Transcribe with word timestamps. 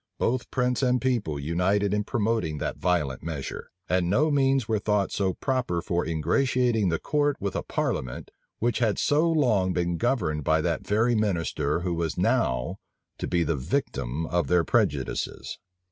Both 0.17 0.49
prince 0.49 0.81
and 0.81 0.99
people 0.99 1.37
united 1.39 1.93
in 1.93 2.05
promoting 2.05 2.57
that 2.57 2.79
violent 2.79 3.21
measure; 3.21 3.69
and 3.87 4.09
no 4.09 4.31
means 4.31 4.67
were 4.67 4.79
thought 4.79 5.11
so 5.11 5.35
proper 5.35 5.79
for 5.79 6.03
ingratiating 6.03 6.89
the 6.89 6.97
court 6.97 7.37
with 7.39 7.55
a 7.55 7.61
parliament, 7.61 8.31
which 8.57 8.79
had 8.79 8.97
so 8.97 9.29
long 9.29 9.73
been 9.73 9.97
governed 9.97 10.43
by 10.43 10.59
that 10.61 10.87
very 10.87 11.13
minister 11.13 11.81
who 11.81 11.93
was 11.93 12.17
now 12.17 12.77
to 13.19 13.27
be 13.27 13.43
the 13.43 13.55
victim 13.55 14.25
of 14.25 14.47
their 14.47 14.63
prejudices. 14.63 15.59